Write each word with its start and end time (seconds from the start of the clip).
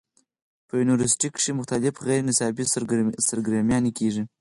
پۀ 0.67 0.73
يونيورسټۍ 0.79 1.27
کښې 1.35 1.51
مختلف 1.59 1.93
غېر 2.05 2.21
نصابي 2.29 2.65
سرګرميانې 3.29 3.91
کيږي 3.97 4.23